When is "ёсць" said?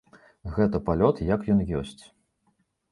1.83-1.99